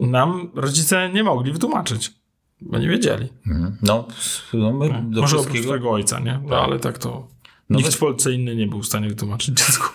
[0.00, 2.12] Nam rodzice nie mogli wytłumaczyć,
[2.60, 3.28] bo nie wiedzieli.
[3.46, 3.76] Mhm.
[3.82, 4.08] No,
[4.54, 5.64] no my do Może oprócz wszystkiego...
[5.64, 6.40] twojego ojca, nie?
[6.44, 7.28] No ale tak to...
[7.70, 9.88] No Nikt w Polsce inny nie był w stanie wytłumaczyć dziecku.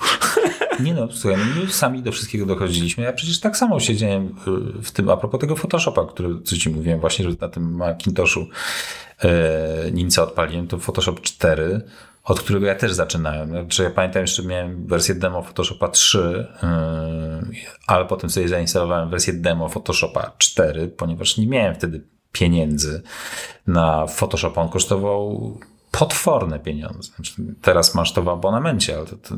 [0.83, 3.03] Nie no, słuchaj, no my sami do wszystkiego dochodziliśmy.
[3.03, 4.25] Ja przecież tak samo siedziałem
[4.77, 7.75] y, w tym, a propos tego Photoshopa, który, co ci mówiłem właśnie, że na tym
[7.75, 8.47] Macintoshu
[9.23, 11.81] e, nim co odpaliłem, to Photoshop 4,
[12.23, 13.49] od którego ja też zaczynałem.
[13.49, 16.67] Znaczy ja pamiętam, jeszcze miałem wersję demo Photoshopa 3, y,
[17.87, 23.01] ale potem sobie zainstalowałem wersję demo Photoshopa 4, ponieważ nie miałem wtedy pieniędzy
[23.67, 24.61] na Photoshopa.
[24.61, 25.59] On kosztował
[25.91, 27.11] potworne pieniądze.
[27.15, 29.35] Znaczy, teraz masz to w abonamencie, ale to, to,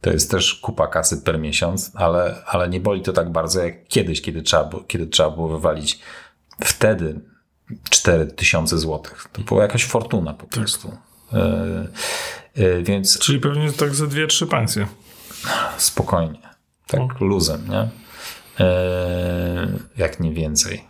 [0.00, 3.88] to jest też kupa kasy per miesiąc, ale, ale nie boli to tak bardzo jak
[3.88, 6.00] kiedyś, kiedy trzeba, było, kiedy trzeba było wywalić
[6.64, 7.20] wtedy
[7.90, 9.28] 4000 złotych.
[9.32, 10.96] To była jakaś fortuna po prostu.
[11.32, 11.88] E,
[12.54, 14.86] e, więc Czyli pewnie tak ze dwie, trzy pensje.
[15.76, 16.38] spokojnie,
[16.86, 17.88] tak luzem, nie?
[18.64, 20.88] E, jak nie więcej.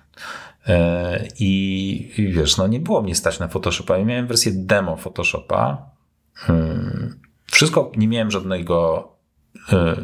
[1.39, 3.99] I, I wiesz, no nie było mnie stać na Photoshopa.
[3.99, 5.91] Ja miałem wersję demo Photoshopa.
[6.35, 9.09] Hmm, Wszystko, nie miałem żadnego
[9.73, 9.97] e,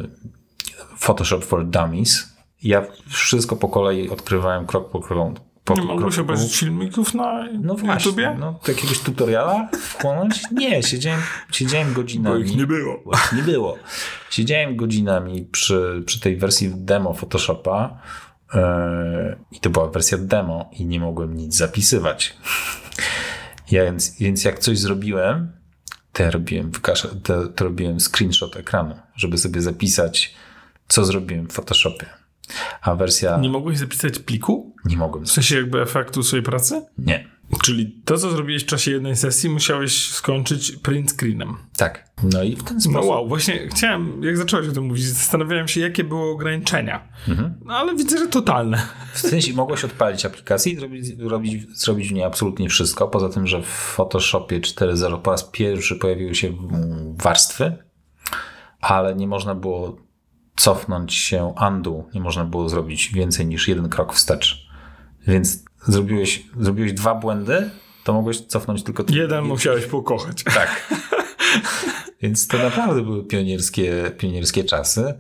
[0.99, 2.35] Photoshop for Dummies.
[2.63, 5.35] Ja wszystko po kolei odkrywałem krok po kroku.
[5.65, 8.37] Po Nie mogłeś obejrzeć filmików na no właśnie, YouTubie?
[8.41, 10.43] no, to jakiegoś tutoriala wchłonąć?
[10.51, 11.21] Nie, siedziałem,
[11.53, 12.37] siedziałem godzinami.
[12.37, 13.03] Bo ich nie było.
[13.37, 13.79] Nie było.
[14.31, 17.99] Siedziałem godzinami przy, przy tej wersji demo Photoshopa
[18.55, 18.61] yy,
[19.53, 22.37] i to była wersja demo i nie mogłem nic zapisywać.
[23.71, 25.53] Ja, więc, więc jak coś zrobiłem,
[26.23, 30.35] ja robiłem, w kasze, to, to robiłem screenshot ekranu, żeby sobie zapisać,
[30.89, 32.07] co zrobiłem w Photoshopie.
[32.83, 33.37] A wersja...
[33.37, 34.74] Nie, mogłeś zapisać pliku?
[34.97, 35.25] Mogłem.
[35.25, 36.87] W sensie jakby efektu swojej pracy?
[36.99, 37.35] Nie.
[37.63, 41.57] Czyli to, co zrobiłeś w czasie jednej sesji, musiałeś skończyć print screenem.
[41.77, 42.11] Tak.
[42.23, 43.01] No i w ten sposób.
[43.03, 47.09] No wow, właśnie chciałem, jak zacząłeś o tym mówić, zastanawiałem się, jakie były ograniczenia.
[47.29, 47.55] Mhm.
[47.65, 48.83] No ale widzę, że totalne.
[49.13, 53.09] W sensie mogłeś odpalić aplikację i zrobić, robić, zrobić w niej absolutnie wszystko.
[53.09, 56.53] Poza tym, że w Photoshopie 4.0 po raz pierwszy pojawiły się
[57.17, 57.77] warstwy,
[58.81, 59.97] ale nie można było
[60.57, 64.64] cofnąć się undo, nie można było zrobić więcej niż jeden krok wstecz.
[65.27, 67.71] Więc zrobiłeś, zrobiłeś dwa błędy,
[68.05, 69.05] to mogłeś cofnąć tylko...
[69.09, 70.45] Jeden musiałeś pokochać.
[70.45, 70.95] Tak.
[72.23, 75.15] Więc to naprawdę były pionierskie, pionierskie czasy.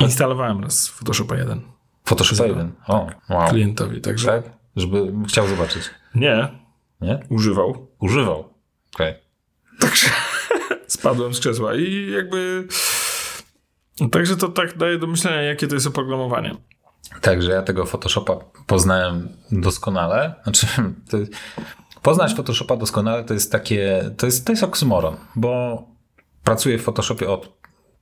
[0.00, 1.60] Instalowałem raz Photoshopa 1
[2.08, 2.72] Photoshop 1.
[2.86, 3.48] O, wow.
[3.48, 4.26] klientowi, także...
[4.26, 4.42] Tak?
[4.76, 5.82] Żeby chciał zobaczyć.
[6.14, 6.48] Nie,
[7.00, 7.20] Nie?
[7.28, 7.88] używał.
[8.00, 8.54] Używał.
[8.94, 9.14] Okej.
[9.80, 10.06] Także
[10.86, 12.68] spadłem z krzesła i jakby...
[14.10, 16.54] Także to tak daje do myślenia, jakie to jest oprogramowanie.
[17.20, 20.34] Także ja tego Photoshopa poznałem doskonale.
[20.42, 20.66] Znaczy,
[21.10, 21.18] to,
[22.02, 25.82] poznać Photoshopa doskonale to jest takie, to jest, to jest oksymoron, bo
[26.44, 27.58] pracuję w Photoshopie od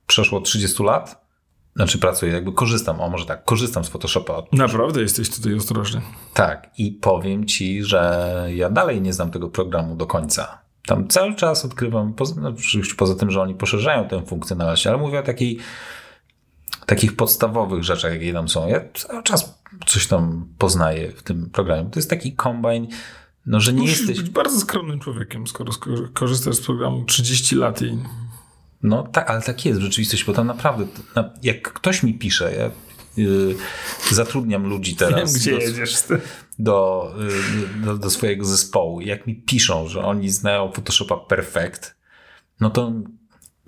[0.07, 1.27] przeszło 30 lat.
[1.75, 6.01] Znaczy pracuję, jakby korzystam, o może tak, korzystam z Photoshopa od Naprawdę jesteś tutaj ostrożny.
[6.33, 10.61] Tak, i powiem ci, że ja dalej nie znam tego programu do końca.
[10.85, 14.97] Tam cały czas odkrywam, poza, no, oczywiście poza tym, że oni poszerzają tę funkcjonalność, ale
[14.97, 15.59] mówię o takiej,
[16.87, 18.67] takich podstawowych rzeczach, jakie tam są.
[18.67, 21.89] Ja cały czas coś tam poznaję w tym programie.
[21.89, 22.87] To jest taki kombajn,
[23.45, 24.21] no, że nie Musisz jesteś...
[24.21, 27.97] być bardzo skromnym człowiekiem, skoro sko- korzystasz z programu 30 lat i...
[28.83, 32.55] No tak, ale tak jest w rzeczywistości, bo tam naprawdę, na, jak ktoś mi pisze,
[32.55, 32.71] ja
[33.23, 33.55] y,
[34.11, 35.33] zatrudniam ludzi teraz.
[35.33, 36.19] Wiem, gdzie do- jedziesz z tym.
[36.59, 37.13] do,
[37.79, 39.01] y, do, do swojego zespołu.
[39.01, 41.95] Jak mi piszą, że oni znają Photoshopa Perfect,
[42.59, 42.91] no to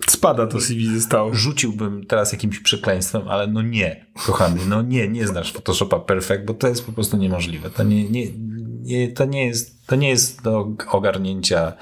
[0.08, 1.34] Spada to CV zostało.
[1.34, 6.54] rzuciłbym teraz jakimś przekleństwem, ale no nie, kochany, no nie, nie znasz Photoshopa Perfect, bo
[6.54, 7.70] to jest po prostu niemożliwe.
[7.70, 8.26] To nie, nie,
[8.82, 11.72] nie, to nie, jest, to nie jest do ogarnięcia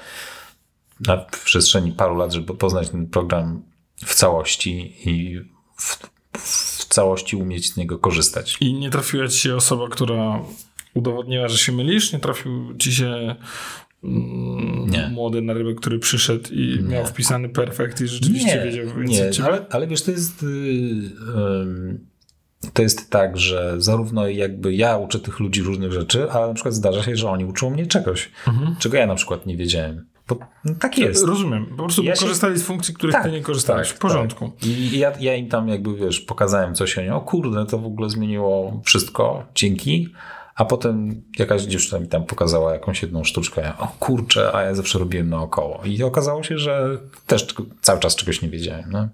[1.07, 3.63] na przestrzeni paru lat, żeby poznać ten program
[4.05, 5.39] w całości i
[5.77, 5.97] w,
[6.37, 8.57] w całości umieć z niego korzystać.
[8.61, 10.39] I nie trafiła ci się osoba, która
[10.93, 12.13] udowodniła, że się mylisz?
[12.13, 13.35] Nie trafił ci się
[14.03, 15.09] Nie.
[15.13, 19.65] młody na rybę, który przyszedł i miał wpisany perfekt i rzeczywiście wiedział więcej nie, ale,
[19.69, 21.99] ale wiesz, to jest, yy,
[22.73, 26.73] to jest tak, że zarówno jakby ja uczę tych ludzi różnych rzeczy, ale na przykład
[26.75, 28.75] zdarza się, że oni uczą mnie czegoś, Mhm.
[28.79, 30.05] czego ja na przykład nie wiedziałem.
[30.27, 31.25] Bo no, tak jest.
[31.25, 31.65] Rozumiem.
[31.65, 33.87] Po prostu Ja się- korzystali z funkcji, których Tak, ty nie korzystałeś.
[33.87, 34.49] tak, w porządku.
[34.59, 34.67] Tak.
[34.67, 37.85] I ja, ja im tam jakby, wiesz, pokazałem coś o nie, o kurde, to w
[37.85, 40.09] ogóle zmieniło wszystko, dzięki.
[40.59, 43.73] A potem jakaś dziewczyna mi tam pokazała jakąś jedną sztuczkę.
[43.77, 45.81] O kurczę, a ja zawsze robiłem naokoło.
[45.85, 47.47] I okazało się, że też
[47.81, 48.89] cały czas czegoś nie wiedziałem.
[48.91, 49.09] No.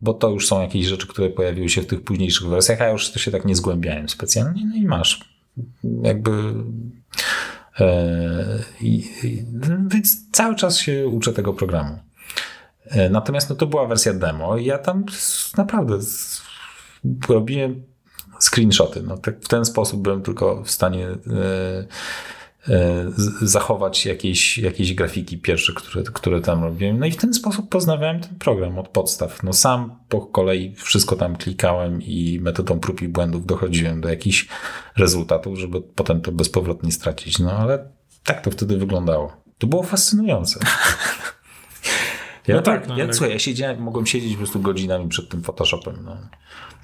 [0.00, 3.10] Bo to już są jakieś rzeczy, które pojawiły się w tych późniejszych wersjach, a już
[3.10, 4.66] to się tak nie zgłębiałem specjalnie.
[4.66, 5.20] No i masz.
[6.02, 6.54] Jakby...
[7.80, 9.08] E, i,
[9.86, 11.98] więc cały czas się uczę tego programu.
[12.84, 15.04] E, Natomiast no, to była wersja demo i ja tam
[15.56, 15.98] naprawdę
[17.28, 17.89] robiłem
[18.40, 19.02] screenshoty.
[19.02, 21.16] No, tak w ten sposób byłem tylko w stanie e,
[22.68, 23.06] e,
[23.42, 26.98] zachować jakieś, jakieś grafiki pierwsze, które, które tam robiłem.
[26.98, 29.42] No i w ten sposób poznawałem ten program od podstaw.
[29.42, 34.48] No sam po kolei wszystko tam klikałem i metodą prób i błędów dochodziłem do jakichś
[34.96, 37.38] rezultatów, żeby potem to bezpowrotnie stracić.
[37.38, 37.90] No ale
[38.24, 39.32] tak to wtedy wyglądało.
[39.58, 40.60] To było fascynujące.
[42.46, 45.08] Ja, No tak, tak, no, ja, ale- słuchaj, ja siedziałem, mogłem siedzieć po prostu godzinami
[45.08, 45.94] przed tym Photoshopem.
[46.04, 46.16] No.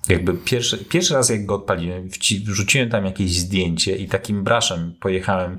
[0.08, 2.08] Jakby pierwszy, pierwszy raz jak go odpaliłem,
[2.44, 5.58] wrzuciłem tam jakieś zdjęcie i takim braszem pojechałem,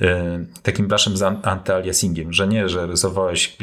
[0.00, 3.56] e, takim braszem z an- antyaliasingiem, że nie, że rysowałeś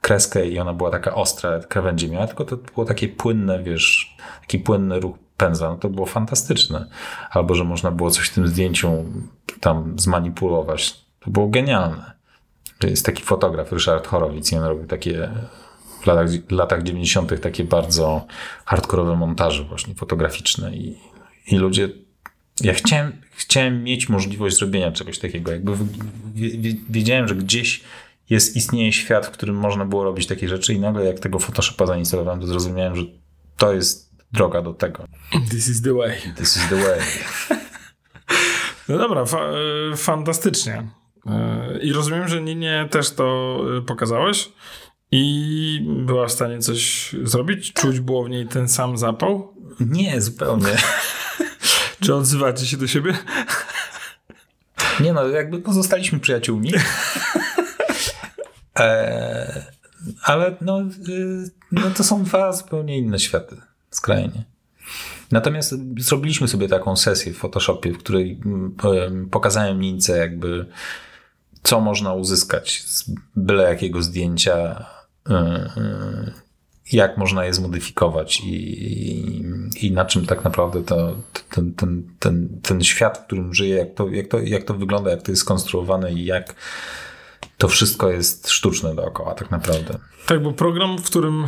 [0.00, 4.58] kreskę i ona była taka ostra, krawędzie miała, tylko to było takie płynne, wiesz, taki
[4.58, 6.88] płynny ruch pędzla, no to było fantastyczne.
[7.30, 9.04] Albo, że można było coś w tym zdjęciu
[9.60, 11.04] tam zmanipulować.
[11.20, 12.12] To było genialne.
[12.78, 15.30] To jest taki fotograf, Ryszard Chorowic, i on robił takie
[16.04, 17.40] w latach, latach 90.
[17.40, 18.26] takie bardzo
[18.64, 20.98] hardkorowe montaże właśnie fotograficzne i,
[21.46, 21.88] i ludzie
[22.60, 25.52] ja chciałem, chciałem mieć możliwość zrobienia czegoś takiego.
[25.52, 25.72] Jakby
[26.90, 27.80] wiedziałem, że gdzieś
[28.30, 31.86] jest, istnieje świat, w którym można było robić takie rzeczy i nagle jak tego Photoshopa
[31.86, 33.02] zainstalowałem, to zrozumiałem, że
[33.56, 35.04] to jest droga do tego.
[35.50, 36.16] This is the way.
[36.36, 37.00] This is the way.
[38.88, 39.52] No dobra, fa-
[39.96, 40.88] fantastycznie.
[41.26, 44.52] E, I rozumiem, że Ninie też to e, pokazałeś
[45.16, 47.72] i była w stanie coś zrobić?
[47.72, 49.54] Czuć było w niej ten sam zapał?
[49.80, 50.76] Nie, zupełnie.
[52.02, 53.14] Czy odzywacie się do siebie?
[55.00, 56.72] Nie no, jakby pozostaliśmy przyjaciółmi.
[58.78, 59.64] e,
[60.22, 63.56] ale no, y, no to są dwa zupełnie inne światy,
[63.90, 64.44] skrajnie.
[65.30, 70.66] Natomiast zrobiliśmy sobie taką sesję w Photoshopie, w której mm, pokazałem Nince jakby
[71.62, 74.93] co można uzyskać z byle jakiego zdjęcia, y, y,
[76.92, 78.54] jak można je zmodyfikować i,
[78.88, 81.16] i, i na czym tak naprawdę to,
[81.50, 85.10] ten, ten, ten, ten świat, w którym żyje, jak to, jak, to, jak to wygląda,
[85.10, 86.54] jak to jest skonstruowane i jak
[87.58, 89.98] to wszystko jest sztuczne dookoła tak naprawdę.
[90.26, 91.46] Tak, bo program, w którym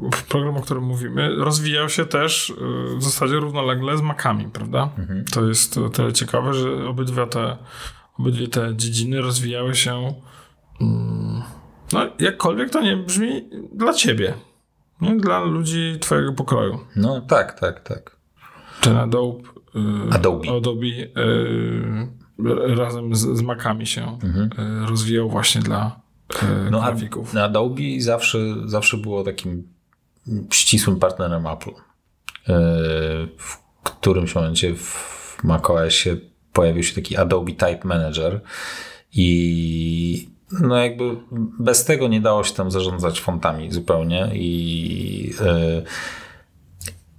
[0.00, 2.52] yy, program, o którym mówimy, rozwijał się też
[2.98, 4.90] w zasadzie równolegle z Macami, prawda?
[4.98, 5.24] Mhm.
[5.24, 7.56] To jest o tyle ciekawe, że obydwa te,
[8.18, 10.14] obydwie te dziedziny rozwijały się
[10.80, 10.86] yy,
[11.92, 14.34] no, jakkolwiek to nie brzmi dla ciebie.
[15.00, 15.16] Nie?
[15.16, 16.78] Dla ludzi twojego pokroju.
[16.96, 18.16] No tak, tak, tak.
[18.80, 19.42] Ten Adobe,
[19.74, 20.50] yy, Adobe.
[20.56, 24.50] Adobe yy, razem z, z Macami się mhm.
[24.58, 26.00] yy, rozwijał właśnie dla
[26.70, 27.36] no, grafików.
[27.36, 29.68] A, Adobe zawsze, zawsze było takim
[30.50, 31.70] ścisłym partnerem Apple.
[33.38, 36.16] W którymś momencie w macOSie
[36.52, 38.40] pojawił się taki Adobe Type Manager
[39.12, 40.28] i
[40.60, 41.16] no jakby
[41.58, 45.82] bez tego nie dało się tam zarządzać fontami zupełnie i, yy,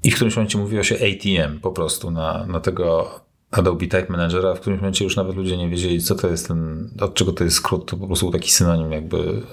[0.04, 3.10] i w którymś momencie mówiło się ATM po prostu na, na tego
[3.52, 6.90] Adobe Type Managera, w którymś momencie już nawet ludzie nie wiedzieli, co to jest ten,
[7.02, 9.44] od czego to jest skrót, to po prostu taki synonim jakby yy,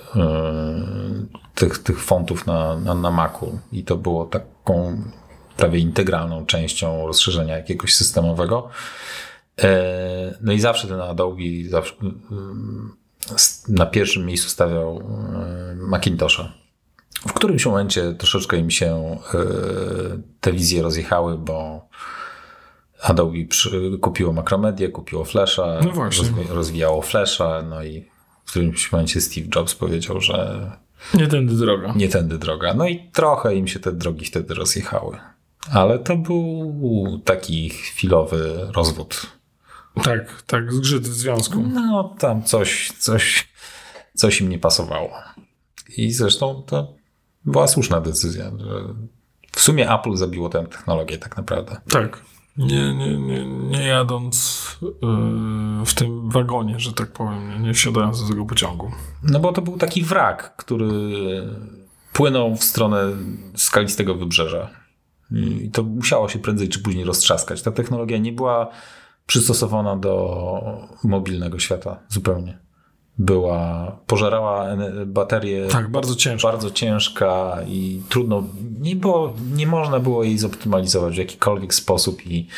[1.55, 3.59] tych, tych fontów na, na, na Macu.
[3.73, 5.03] I to było taką
[5.57, 8.69] prawie integralną częścią rozszerzenia jakiegoś systemowego.
[9.59, 9.65] Yy,
[10.41, 11.95] no i zawsze ten Adobe zawsze,
[13.69, 16.53] na pierwszym miejscu stawiał e, Macintosha.
[17.29, 19.39] W którymś momencie troszeczkę im się e,
[20.41, 21.89] te wizje rozjechały, bo
[23.03, 28.05] Adobe przy, kupiło Macromedię, kupiło Flasha, no rozwi rozwijało Flasha, no i
[28.45, 30.71] w którymś momencie Steve Jobs powiedział, że
[31.15, 31.93] nie tędy droga.
[31.97, 32.75] Nie tędy droga.
[32.75, 35.19] No i trochę im się te drogi wtedy rozjechały.
[35.73, 39.27] Ale to był taki chwilowy rozwód
[40.05, 41.61] tak, tak, zgrzyt w związku.
[41.61, 43.49] No, tam coś, coś,
[44.15, 45.11] coś im nie pasowało.
[45.97, 46.95] I zresztą to
[47.45, 48.95] była słuszna decyzja, że
[49.53, 51.81] w sumie Apple zabiło tę technologię tak naprawdę.
[51.89, 52.23] Tak.
[52.57, 58.23] Nie, nie, nie, nie jadąc yy, w tym wagonie, że tak powiem, nie, nie wsiadając
[58.23, 58.91] do tego pociągu.
[59.23, 60.89] No bo to był taki wrak, który
[62.13, 63.03] płynął w stronę
[63.57, 64.71] skalistego wybrzeża.
[65.31, 67.63] I to musiało się prędzej czy później roztrzaskać.
[67.63, 68.71] Ta technologia nie była
[69.31, 70.43] przystosowana do
[71.05, 72.59] mobilnego świata zupełnie.
[73.19, 75.67] Była, pożerała baterię.
[75.67, 76.49] Tak, bardzo ciężka.
[76.49, 78.45] Bardzo ciężka i trudno,
[78.81, 82.49] nie, było, nie można było jej zoptymalizować w jakikolwiek sposób i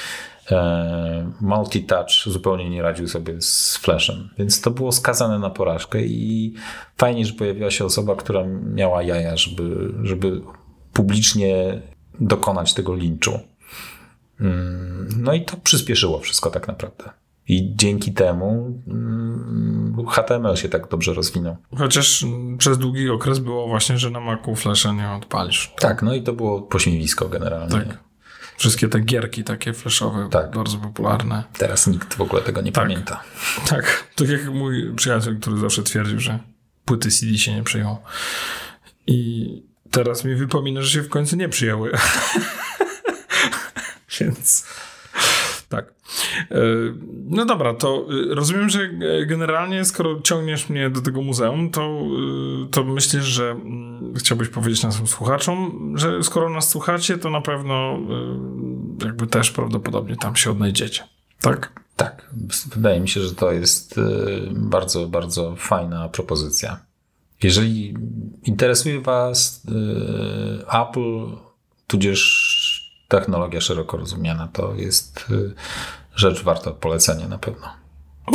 [0.50, 4.28] e, multi-touch zupełnie nie radził sobie z flashem.
[4.38, 6.54] Więc to było skazane na porażkę i
[6.96, 10.40] fajnie, że pojawiła się osoba, która miała jaja, żeby, żeby
[10.92, 11.82] publicznie
[12.20, 13.51] dokonać tego linczu.
[14.40, 17.10] Mm, no i to przyspieszyło wszystko tak naprawdę.
[17.48, 21.56] I dzięki temu mm, HTML się tak dobrze rozwinął.
[21.78, 22.24] Chociaż
[22.58, 25.72] przez długi okres było właśnie, że na Macu Flasha nie odpalisz.
[25.74, 27.70] Tak, tak no i to było pośmiewisko generalnie.
[27.70, 27.98] Tak.
[28.56, 30.50] Wszystkie te gierki takie flashowe, tak.
[30.56, 31.44] bardzo popularne.
[31.58, 32.84] Teraz nikt w ogóle tego nie tak.
[32.84, 33.22] pamięta.
[33.68, 36.38] Tak, tak jak mój przyjaciel, który zawsze twierdził, że
[36.84, 37.96] płyty CD się nie przyjął.
[39.06, 39.46] I
[39.90, 41.92] teraz mi wypomina, że się w końcu nie przyjęły.
[44.20, 44.66] Więc
[45.72, 45.94] tak.
[46.50, 46.56] E,
[47.28, 48.78] no dobra, to e, rozumiem, że
[49.26, 54.82] generalnie skoro ciągniesz mnie do tego muzeum, to, e, to myślisz, że mm, chciałbyś powiedzieć
[54.82, 57.98] naszym słuchaczom, że skoro nas słuchacie, to na pewno
[59.04, 61.04] jakby też prawdopodobnie tam się odnajdziecie.
[61.40, 61.80] Tak?
[61.96, 62.30] Tak.
[62.74, 64.00] Wydaje mi się, że to jest
[64.50, 66.80] bardzo, bardzo fajna propozycja.
[67.42, 67.94] Jeżeli
[68.44, 69.62] interesuje Was
[70.68, 71.36] Apple,
[71.86, 72.51] tudzież
[73.12, 75.54] technologia szeroko rozumiana to jest y,
[76.14, 77.66] rzecz warta polecenia na pewno.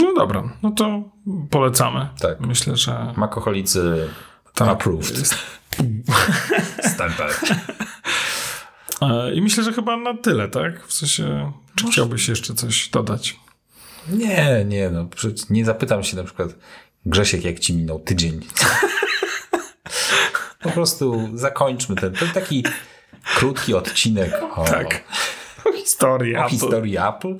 [0.01, 1.03] No dobra, no to
[1.49, 2.09] polecamy.
[2.19, 2.39] Tak.
[2.39, 3.13] Myślę, że.
[3.17, 4.09] Makoholicy
[4.53, 4.67] tak.
[4.67, 5.35] approved.
[6.93, 7.41] Standard.
[9.01, 10.87] E, I myślę, że chyba na tyle, tak?
[10.87, 11.93] W sensie, czy Może...
[11.93, 13.39] chciałbyś jeszcze coś dodać?
[14.09, 15.07] Nie, nie, no.
[15.49, 16.55] Nie zapytam się na przykład,
[17.05, 18.39] Grzesiek, jak ci minął tydzień.
[20.63, 22.63] po prostu zakończmy ten, ten taki
[23.35, 25.03] krótki odcinek o, tak.
[25.65, 26.49] o historii o Apple.
[26.49, 27.35] historii Apple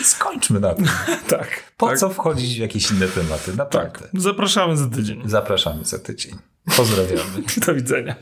[0.00, 0.88] i skończmy na tym.
[1.38, 1.72] tak.
[1.76, 1.98] Po tak.
[1.98, 3.56] co wchodzić w jakieś inne tematy?
[3.56, 4.00] Naprawdę.
[4.00, 4.10] Tak.
[4.14, 5.22] Zapraszamy za tydzień.
[5.24, 6.38] Zapraszamy za tydzień.
[6.76, 7.42] Pozdrawiamy.
[7.66, 8.14] Do widzenia.